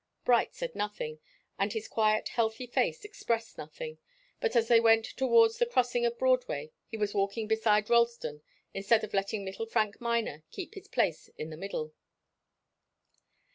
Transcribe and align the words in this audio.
Bright 0.25 0.55
said 0.55 0.73
nothing, 0.73 1.19
and 1.59 1.73
his 1.73 1.87
quiet, 1.87 2.29
healthy 2.29 2.65
face 2.65 3.05
expressed 3.05 3.55
nothing. 3.59 3.99
But 4.39 4.55
as 4.55 4.67
they 4.67 4.79
went 4.79 5.05
towards 5.05 5.59
the 5.59 5.67
crossing 5.67 6.07
of 6.07 6.17
Broadway, 6.17 6.71
he 6.87 6.97
was 6.97 7.13
walking 7.13 7.47
beside 7.47 7.87
Ralston, 7.87 8.41
instead 8.73 9.03
of 9.03 9.13
letting 9.13 9.45
little 9.45 9.67
Frank 9.67 10.01
Miner 10.01 10.43
keep 10.49 10.73
his 10.73 10.87
place 10.87 11.27
in 11.37 11.51
the 11.51 11.55
middle. 11.57 11.93